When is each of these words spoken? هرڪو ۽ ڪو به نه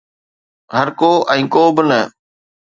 هرڪو 0.75 1.11
۽ 1.37 1.41
ڪو 1.53 1.63
به 1.75 1.83
نه 1.89 1.99